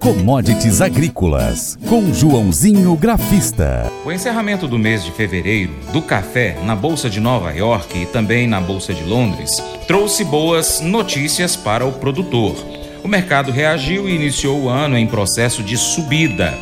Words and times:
Commodities 0.00 0.80
Agrícolas, 0.80 1.78
com 1.86 2.10
Joãozinho 2.14 2.96
Grafista. 2.96 3.92
O 4.02 4.10
encerramento 4.10 4.66
do 4.66 4.78
mês 4.78 5.04
de 5.04 5.12
fevereiro 5.12 5.74
do 5.92 6.00
café 6.00 6.56
na 6.64 6.74
Bolsa 6.74 7.10
de 7.10 7.20
Nova 7.20 7.52
York 7.52 7.98
e 7.98 8.06
também 8.06 8.46
na 8.46 8.62
Bolsa 8.62 8.94
de 8.94 9.04
Londres 9.04 9.62
trouxe 9.86 10.24
boas 10.24 10.80
notícias 10.80 11.54
para 11.54 11.84
o 11.84 11.92
produtor. 11.92 12.56
O 13.04 13.08
mercado 13.08 13.52
reagiu 13.52 14.08
e 14.08 14.14
iniciou 14.14 14.62
o 14.62 14.68
ano 14.70 14.96
em 14.96 15.06
processo 15.06 15.62
de 15.62 15.76
subida. 15.76 16.54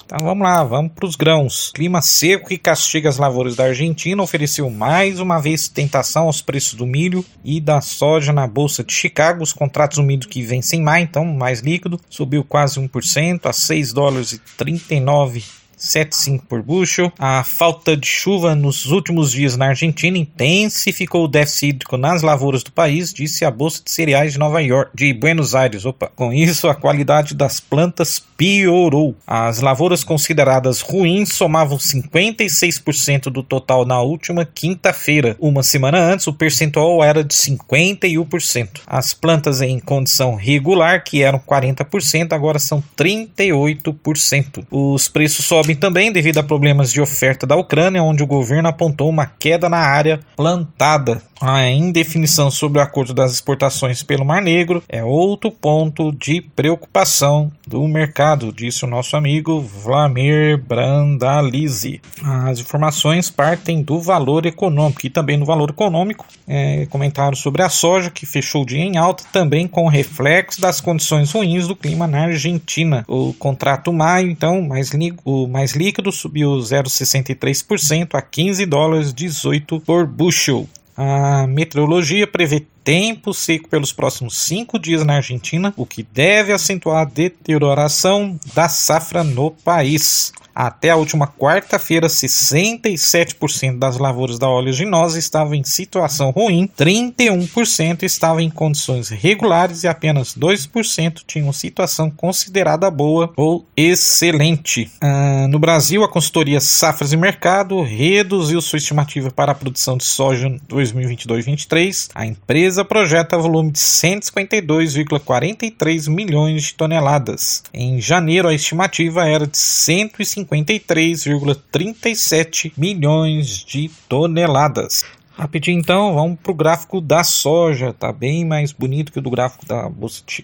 Então 0.04 0.18
vamos 0.26 0.42
lá, 0.46 0.62
vamos 0.64 0.92
para 0.92 1.06
os 1.06 1.16
grãos. 1.16 1.70
Clima 1.74 2.02
seco 2.02 2.48
que 2.48 2.58
castiga 2.58 3.08
as 3.08 3.16
lavouras 3.16 3.56
da 3.56 3.64
Argentina 3.64 4.22
ofereceu 4.22 4.68
mais 4.70 5.20
uma 5.20 5.40
vez 5.40 5.68
tentação 5.68 6.24
aos 6.24 6.42
preços 6.42 6.74
do 6.74 6.86
milho 6.86 7.24
e 7.44 7.60
da 7.60 7.80
soja 7.80 8.32
na 8.32 8.46
bolsa 8.46 8.82
de 8.82 8.92
Chicago. 8.92 9.42
Os 9.42 9.52
contratos 9.52 9.98
do 9.98 10.02
milho 10.02 10.28
que 10.28 10.42
vencem 10.42 10.82
mais, 10.82 11.04
então 11.04 11.24
mais 11.24 11.60
líquido, 11.60 12.00
subiu 12.10 12.44
quase 12.44 12.80
1% 12.80 13.46
a 13.46 13.52
6 13.52 13.92
dólares 13.92 14.32
e 14.32 14.38
39 14.56 15.44
7,5 15.78 16.42
por 16.48 16.62
bushel. 16.62 17.12
A 17.18 17.44
falta 17.44 17.96
de 17.96 18.06
chuva 18.06 18.54
nos 18.54 18.86
últimos 18.86 19.32
dias 19.32 19.56
na 19.56 19.68
Argentina 19.68 20.16
intensificou 20.16 21.24
o 21.24 21.28
déficit 21.28 21.66
hídrico 21.68 21.96
nas 21.96 22.22
lavouras 22.22 22.62
do 22.62 22.72
país, 22.72 23.12
disse 23.12 23.44
a 23.44 23.50
Bolsa 23.50 23.82
de 23.84 23.90
Cereais 23.90 24.32
de 24.32 24.38
Nova 24.38 24.62
York, 24.62 24.90
de 24.94 25.12
Buenos 25.12 25.54
Aires. 25.54 25.84
Opa. 25.84 26.10
Com 26.14 26.32
isso, 26.32 26.68
a 26.68 26.74
qualidade 26.74 27.34
das 27.34 27.60
plantas 27.60 28.22
piorou. 28.36 29.14
As 29.26 29.60
lavouras 29.60 30.04
consideradas 30.04 30.80
ruins 30.80 31.32
somavam 31.32 31.78
56% 31.78 33.24
do 33.24 33.42
total 33.42 33.84
na 33.84 34.00
última 34.00 34.44
quinta-feira. 34.44 35.36
Uma 35.40 35.62
semana 35.62 35.98
antes, 35.98 36.26
o 36.26 36.32
percentual 36.32 37.02
era 37.02 37.24
de 37.24 37.34
51%. 37.34 38.80
As 38.86 39.12
plantas 39.12 39.60
em 39.60 39.78
condição 39.78 40.34
regular, 40.34 41.02
que 41.04 41.22
eram 41.22 41.38
40%, 41.38 42.32
agora 42.32 42.58
são 42.58 42.82
38%. 42.96 44.64
Os 44.70 45.08
preços 45.08 45.44
sobem 45.44 45.65
sobem 45.66 45.74
também 45.74 46.12
devido 46.12 46.38
a 46.38 46.44
problemas 46.44 46.92
de 46.92 47.00
oferta 47.00 47.44
da 47.44 47.56
Ucrânia, 47.56 48.00
onde 48.00 48.22
o 48.22 48.26
governo 48.26 48.68
apontou 48.68 49.08
uma 49.08 49.26
queda 49.26 49.68
na 49.68 49.78
área 49.78 50.20
plantada. 50.36 51.20
A 51.40 51.68
indefinição 51.68 52.50
sobre 52.50 52.78
o 52.78 52.82
acordo 52.82 53.12
das 53.12 53.32
exportações 53.32 54.02
pelo 54.02 54.24
Mar 54.24 54.40
Negro 54.40 54.82
é 54.88 55.04
outro 55.04 55.50
ponto 55.50 56.10
de 56.10 56.40
preocupação 56.40 57.52
do 57.66 57.86
mercado, 57.86 58.52
disse 58.52 58.84
o 58.84 58.88
nosso 58.88 59.16
amigo 59.16 59.60
Vlamir 59.60 60.56
Brandalize. 60.56 62.00
As 62.22 62.58
informações 62.58 63.30
partem 63.30 63.82
do 63.82 64.00
valor 64.00 64.46
econômico 64.46 65.04
e 65.04 65.10
também 65.10 65.36
no 65.36 65.44
valor 65.44 65.70
econômico. 65.70 66.24
É, 66.48 66.86
comentário 66.86 67.36
sobre 67.36 67.60
a 67.62 67.68
soja, 67.68 68.08
que 68.08 68.24
fechou 68.24 68.62
o 68.62 68.66
dia 68.66 68.82
em 68.82 68.96
alta, 68.96 69.24
também 69.30 69.66
com 69.68 69.88
reflexo 69.88 70.60
das 70.60 70.80
condições 70.80 71.32
ruins 71.32 71.68
do 71.68 71.76
clima 71.76 72.06
na 72.06 72.24
Argentina. 72.24 73.04
O 73.06 73.34
contrato 73.34 73.92
maio, 73.92 74.30
então, 74.30 74.62
mais, 74.62 74.90
o 75.24 75.46
mais 75.56 75.72
líquido 75.72 76.12
subiu 76.12 76.50
0,63% 76.58 78.10
a 78.12 78.20
15 78.20 78.66
dólares 78.66 79.14
18 79.14 79.80
por 79.80 80.06
bushel. 80.06 80.68
A 80.94 81.46
meteorologia 81.46 82.26
prevê 82.26 82.66
tempo 82.86 83.34
seco 83.34 83.68
pelos 83.68 83.92
próximos 83.92 84.38
cinco 84.38 84.78
dias 84.78 85.04
na 85.04 85.16
Argentina, 85.16 85.74
o 85.76 85.84
que 85.84 86.04
deve 86.04 86.52
acentuar 86.52 87.02
a 87.02 87.04
deterioração 87.04 88.38
da 88.54 88.68
safra 88.68 89.24
no 89.24 89.50
país. 89.50 90.32
Até 90.56 90.88
a 90.88 90.96
última 90.96 91.26
quarta-feira, 91.26 92.06
67% 92.06 93.78
das 93.78 93.98
lavouras 93.98 94.38
da 94.38 94.48
oleaginosa 94.48 95.18
estavam 95.18 95.54
em 95.54 95.62
situação 95.62 96.30
ruim, 96.30 96.66
31% 96.66 98.04
estavam 98.04 98.40
em 98.40 98.48
condições 98.48 99.10
regulares 99.10 99.84
e 99.84 99.88
apenas 99.88 100.34
2% 100.34 101.20
tinham 101.26 101.52
situação 101.52 102.10
considerada 102.10 102.90
boa 102.90 103.30
ou 103.36 103.66
excelente. 103.76 104.90
Ah, 104.98 105.46
no 105.46 105.58
Brasil, 105.58 106.02
a 106.02 106.08
consultoria 106.08 106.58
Safras 106.58 107.12
e 107.12 107.18
Mercado 107.18 107.82
reduziu 107.82 108.62
sua 108.62 108.78
estimativa 108.78 109.30
para 109.30 109.52
a 109.52 109.54
produção 109.54 109.98
de 109.98 110.04
soja 110.04 110.48
2022-23. 110.70 112.08
A 112.14 112.24
empresa 112.24 112.75
projeta 112.84 113.38
volume 113.38 113.70
de 113.70 113.78
152,43 113.78 116.08
milhões 116.08 116.64
de 116.64 116.74
toneladas. 116.74 117.62
Em 117.72 118.00
janeiro, 118.00 118.48
a 118.48 118.54
estimativa 118.54 119.28
era 119.28 119.46
de 119.46 119.58
150 119.58 120.66
53,37 120.66 122.72
milhões 122.76 123.64
de 123.64 123.88
toneladas. 124.08 125.04
Rapidinho 125.36 125.78
então, 125.78 126.14
vamos 126.14 126.38
para 126.42 126.50
o 126.50 126.54
gráfico 126.54 126.98
da 126.98 127.22
soja, 127.22 127.92
tá 127.92 128.10
bem 128.10 128.42
mais 128.42 128.72
bonito 128.72 129.12
que 129.12 129.18
o 129.18 129.22
do 129.22 129.30
gráfico 129.30 129.66
da 129.66 129.90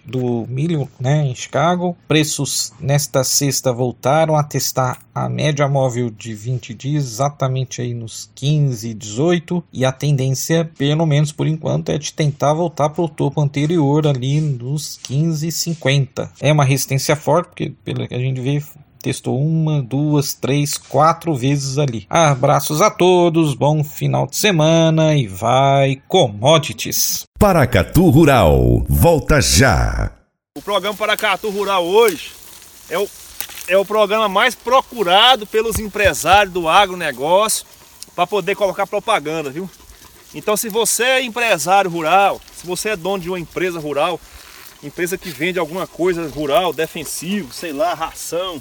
do 0.05 0.47
milho, 0.47 0.87
né, 1.00 1.25
em 1.25 1.35
Chicago. 1.35 1.97
Preços 2.06 2.75
nesta 2.79 3.25
sexta 3.25 3.73
voltaram 3.73 4.37
a 4.37 4.44
testar 4.44 4.99
a 5.15 5.31
média 5.31 5.67
móvel 5.67 6.11
de 6.11 6.35
20 6.35 6.75
dias, 6.75 7.05
exatamente 7.05 7.81
aí 7.81 7.94
nos 7.94 8.31
15, 8.35 8.93
18, 8.93 9.65
e 9.73 9.85
a 9.85 9.93
tendência, 9.93 10.71
pelo 10.77 11.06
menos 11.06 11.33
por 11.33 11.47
enquanto, 11.47 11.89
é 11.89 11.97
de 11.97 12.12
tentar 12.12 12.53
voltar 12.53 12.91
para 12.91 13.03
o 13.03 13.09
topo 13.09 13.41
anterior 13.41 14.06
ali 14.06 14.43
nos 14.43 14.99
15,50. 15.09 16.29
É 16.39 16.53
uma 16.53 16.65
resistência 16.65 17.17
forte, 17.17 17.49
porque 17.49 17.73
pelo 17.83 18.06
que 18.06 18.15
a 18.15 18.19
gente 18.19 18.41
vê, 18.41 18.62
testou 19.03 19.39
uma, 19.39 19.83
duas, 19.83 20.33
três, 20.33 20.79
quatro 20.79 21.35
vezes 21.35 21.77
ali. 21.77 22.07
Abraços 22.09 22.81
a 22.81 22.91
todos, 22.91 23.55
bom 23.55 23.83
final 23.83 24.27
de 24.27 24.37
semana 24.37 25.17
e 25.17 25.27
vai 25.27 26.01
commodities. 26.07 27.25
Paracatu 27.39 28.09
Rural, 28.09 28.85
volta 28.89 29.41
já. 29.41 30.13
O 30.57 30.63
programa 30.63 30.97
Paracatu 30.97 31.51
Rural 31.51 31.85
hoje 31.85 32.31
é 32.89 32.99
o, 32.99 33.09
é 33.67 33.77
o 33.77 33.85
programa 33.85 34.29
mais 34.29 34.55
procurado 34.55 35.47
pelos 35.47 35.79
empresários 35.79 36.55
do 36.55 36.69
agronegócio 36.69 37.67
para 38.15 38.27
poder 38.27 38.55
colocar 38.55 38.87
propaganda, 38.87 39.51
viu? 39.51 39.69
Então 40.35 40.57
se 40.57 40.69
você 40.69 41.03
é 41.05 41.23
empresário 41.25 41.91
rural, 41.91 42.41
se 42.55 42.67
você 42.67 42.91
é 42.91 42.97
dono 42.97 43.23
de 43.23 43.29
uma 43.29 43.41
empresa 43.41 43.81
rural, 43.81 44.21
empresa 44.83 45.19
que 45.19 45.31
vende 45.31 45.59
alguma 45.59 45.87
coisa 45.87 46.29
rural, 46.29 46.73
defensivo, 46.73 47.53
sei 47.53 47.73
lá, 47.73 47.95
ração, 47.95 48.61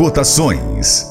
Cotações. 0.00 1.04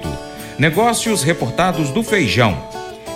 Negócios 0.57 1.24
reportados 1.24 1.90
do 1.90 2.01
feijão. 2.04 2.57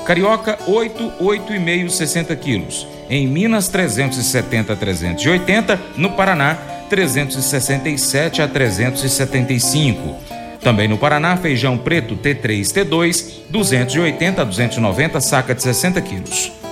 Carioca, 0.05 0.59
8, 0.67 1.13
8,5, 1.21 1.89
60 1.89 2.35
quilos. 2.35 2.85
Em 3.09 3.25
Minas, 3.27 3.69
370 3.69 4.73
a 4.73 4.75
380. 4.75 5.79
No 5.97 6.11
Paraná, 6.11 6.57
367 6.89 8.41
a 8.41 8.47
375. 8.47 10.15
Também 10.61 10.87
no 10.87 10.97
Paraná, 10.97 11.35
feijão 11.35 11.77
preto 11.77 12.15
T3 12.15 12.61
T2, 12.61 13.25
280 13.49 14.41
a 14.41 14.45
290, 14.45 15.19
saca 15.19 15.53
de 15.53 15.61
60 15.61 16.01
quilos. 16.01 16.62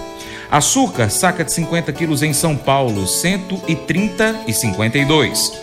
Açúcar, 0.52 1.10
saca 1.10 1.44
de 1.46 1.54
50 1.54 1.94
quilos 1.94 2.22
em 2.22 2.34
São 2.34 2.58
Paulo, 2.58 3.08
130 3.08 4.42
e 4.46 4.54
52. 4.54 5.54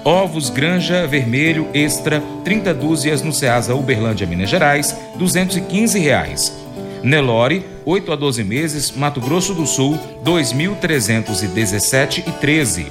Ovos 0.03 0.49
Granja 0.49 1.07
Vermelho 1.07 1.69
Extra, 1.75 2.23
30 2.43 2.73
dúzias 2.73 3.21
no 3.21 3.35
Ceasa 3.35 3.75
Uberlândia, 3.75 4.27
Minas 4.27 4.49
Gerais, 4.49 4.97
215 5.17 5.99
reais. 5.99 6.59
Nelore, 7.03 7.65
8 7.85 8.13
a 8.13 8.17
12 8.17 8.45
meses, 8.45 8.93
Mato 8.93 9.21
Grosso 9.21 9.55
do 9.55 9.67
Sul, 9.67 9.99
2.317 10.25 12.25
e 12.27 12.33
13. 12.33 12.87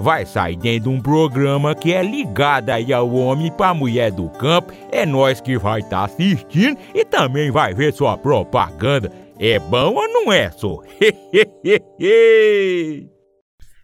vai 0.00 0.24
sair 0.24 0.56
dentro 0.56 0.90
de 0.90 0.96
um 0.96 1.00
programa 1.00 1.74
que 1.74 1.92
é 1.92 2.02
ligado 2.02 2.70
aí 2.70 2.92
ao 2.92 3.12
homem 3.12 3.52
para 3.52 3.74
mulher 3.74 4.10
do 4.10 4.28
campo. 4.30 4.72
É 4.90 5.04
nós 5.04 5.40
que 5.40 5.58
vai 5.58 5.80
estar 5.80 5.98
tá 5.98 6.04
assistindo 6.04 6.78
e 6.94 7.04
também 7.04 7.50
vai 7.50 7.74
ver 7.74 7.92
sua 7.92 8.16
propaganda. 8.16 9.12
É 9.38 9.58
bom 9.58 9.94
ou 9.94 10.08
não 10.08 10.32
é, 10.32 10.50
só? 10.50 10.78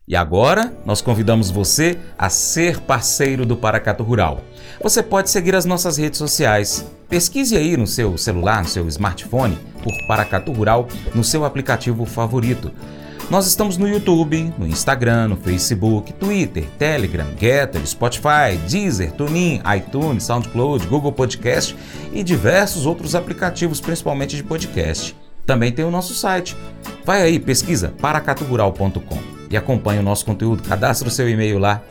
E 0.08 0.14
agora, 0.14 0.72
nós 0.84 1.02
convidamos 1.02 1.50
você 1.50 1.98
a 2.16 2.30
ser 2.30 2.78
parceiro 2.78 3.44
do 3.44 3.56
Paracato 3.56 4.04
Rural. 4.04 4.40
Você 4.80 5.02
pode 5.02 5.30
seguir 5.30 5.56
as 5.56 5.64
nossas 5.64 5.96
redes 5.96 6.16
sociais. 6.16 6.86
Pesquise 7.08 7.56
aí 7.56 7.76
no 7.76 7.88
seu 7.88 8.16
celular, 8.16 8.62
no 8.62 8.68
seu 8.68 8.86
smartphone, 8.86 9.58
por 9.82 9.92
Paracatu 10.06 10.52
Rural 10.52 10.86
no 11.12 11.24
seu 11.24 11.44
aplicativo 11.44 12.04
favorito. 12.04 12.70
Nós 13.28 13.48
estamos 13.48 13.76
no 13.76 13.88
YouTube, 13.88 14.54
no 14.56 14.68
Instagram, 14.68 15.28
no 15.28 15.36
Facebook, 15.36 16.12
Twitter, 16.12 16.64
Telegram, 16.78 17.26
Getter, 17.36 17.84
Spotify, 17.84 18.56
Deezer, 18.68 19.10
TuneIn, 19.10 19.60
iTunes, 19.76 20.22
SoundCloud, 20.22 20.86
Google 20.86 21.10
Podcast 21.10 21.76
e 22.12 22.22
diversos 22.22 22.86
outros 22.86 23.16
aplicativos, 23.16 23.80
principalmente 23.80 24.36
de 24.36 24.44
podcast. 24.44 25.16
Também 25.44 25.72
tem 25.72 25.84
o 25.84 25.90
nosso 25.90 26.14
site. 26.14 26.56
Vai 27.04 27.20
aí, 27.20 27.40
pesquisa 27.40 27.92
paracatugural.com 28.00 29.18
e 29.50 29.56
acompanhe 29.56 29.98
o 29.98 30.04
nosso 30.04 30.24
conteúdo. 30.24 30.62
Cadastre 30.62 31.08
o 31.08 31.10
seu 31.10 31.28
e-mail 31.28 31.58
lá. 31.58 31.82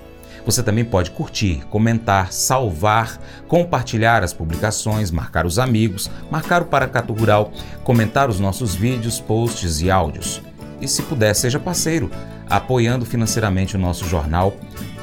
Você 0.45 0.63
também 0.63 0.85
pode 0.85 1.11
curtir, 1.11 1.65
comentar, 1.69 2.31
salvar, 2.31 3.19
compartilhar 3.45 4.23
as 4.23 4.31
publicações, 4.31 5.11
marcar 5.11 5.45
os 5.45 5.59
amigos, 5.59 6.09
marcar 6.31 6.61
o 6.61 6.65
Paracatu 6.65 7.11
Rural, 7.11 7.51
comentar 7.83 8.29
os 8.29 8.39
nossos 8.39 8.73
vídeos, 8.73 9.19
posts 9.19 9.81
e 9.81 9.91
áudios 9.91 10.41
e, 10.81 10.87
se 10.87 11.01
puder, 11.03 11.33
seja 11.33 11.59
parceiro, 11.59 12.09
apoiando 12.49 13.05
financeiramente 13.05 13.75
o 13.75 13.79
nosso 13.79 14.05
jornal. 14.07 14.55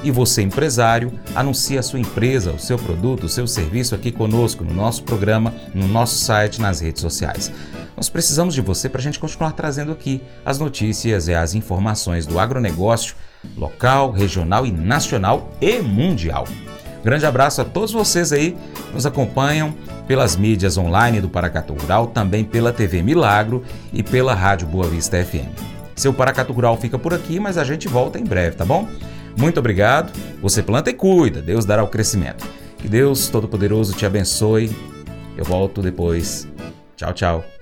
E 0.04 0.10
você, 0.10 0.42
empresário, 0.42 1.12
anuncie 1.34 1.78
a 1.78 1.82
sua 1.82 2.00
empresa, 2.00 2.52
o 2.52 2.58
seu 2.58 2.76
produto, 2.76 3.24
o 3.24 3.28
seu 3.28 3.46
serviço 3.46 3.94
aqui 3.94 4.10
conosco, 4.10 4.64
no 4.64 4.74
nosso 4.74 5.04
programa, 5.04 5.54
no 5.72 5.86
nosso 5.86 6.16
site, 6.16 6.60
nas 6.60 6.80
redes 6.80 7.00
sociais. 7.00 7.52
Nós 7.96 8.08
precisamos 8.08 8.54
de 8.54 8.60
você 8.60 8.88
para 8.88 9.00
a 9.00 9.02
gente 9.02 9.18
continuar 9.18 9.52
trazendo 9.52 9.92
aqui 9.92 10.20
as 10.44 10.58
notícias 10.58 11.28
e 11.28 11.34
as 11.34 11.54
informações 11.54 12.26
do 12.26 12.38
agronegócio 12.38 13.14
local, 13.56 14.10
regional 14.10 14.66
e 14.66 14.72
nacional 14.72 15.52
e 15.60 15.80
mundial. 15.80 16.46
Grande 17.02 17.26
abraço 17.26 17.60
a 17.60 17.64
todos 17.64 17.92
vocês 17.92 18.32
aí 18.32 18.56
que 18.86 18.94
nos 18.94 19.06
acompanham 19.06 19.74
pelas 20.06 20.36
mídias 20.36 20.78
online 20.78 21.20
do 21.20 21.28
Paracatu 21.28 21.74
Rural, 21.74 22.08
também 22.08 22.44
pela 22.44 22.72
TV 22.72 23.02
Milagro 23.02 23.62
e 23.92 24.02
pela 24.02 24.34
Rádio 24.34 24.68
Boa 24.68 24.86
Vista 24.86 25.22
FM. 25.22 25.50
Seu 25.96 26.12
Paracatu 26.12 26.52
Rural 26.52 26.76
fica 26.76 26.98
por 26.98 27.12
aqui, 27.12 27.38
mas 27.38 27.58
a 27.58 27.64
gente 27.64 27.88
volta 27.88 28.18
em 28.18 28.24
breve, 28.24 28.56
tá 28.56 28.64
bom? 28.64 28.88
Muito 29.36 29.58
obrigado. 29.58 30.12
Você 30.40 30.62
planta 30.62 30.90
e 30.90 30.94
cuida, 30.94 31.40
Deus 31.40 31.64
dará 31.64 31.82
o 31.82 31.88
crescimento. 31.88 32.46
Que 32.78 32.88
Deus 32.88 33.28
Todo-Poderoso 33.28 33.92
te 33.94 34.04
abençoe. 34.04 34.70
Eu 35.36 35.44
volto 35.44 35.80
depois. 35.80 36.48
Tchau, 36.96 37.12
tchau. 37.12 37.61